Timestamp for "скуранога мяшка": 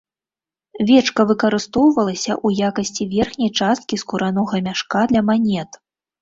4.05-5.05